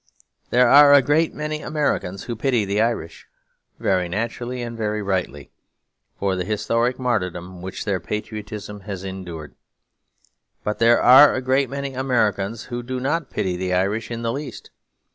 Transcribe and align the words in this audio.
There 0.49 0.67
are 0.67 0.95
a 0.95 1.01
great 1.03 1.31
many 1.31 1.61
Americans 1.61 2.23
who 2.23 2.35
pity 2.35 2.65
the 2.65 2.81
Irish, 2.81 3.27
very 3.77 4.09
naturally 4.09 4.63
and 4.63 4.75
very 4.75 5.03
rightly, 5.03 5.51
for 6.17 6.35
the 6.35 6.43
historic 6.43 6.97
martyrdom 6.97 7.61
which 7.61 7.85
their 7.85 7.99
patriotism 7.99 8.79
has 8.89 9.03
endured. 9.03 9.53
But 10.63 10.79
there 10.79 10.99
are 10.99 11.35
a 11.35 11.39
great 11.43 11.69
many 11.69 11.93
Americans 11.93 12.63
who 12.63 12.81
do 12.81 12.99
not 12.99 13.29
pity 13.29 13.55
the 13.55 13.75
Irish 13.75 14.09
in 14.09 14.23
the 14.23 14.33
least. 14.33 14.71